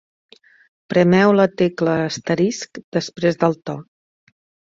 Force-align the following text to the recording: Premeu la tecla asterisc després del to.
Premeu 0.93 1.33
la 1.39 1.45
tecla 1.63 1.93
asterisc 2.05 2.81
després 2.99 3.39
del 3.45 3.57
to. 3.69 3.77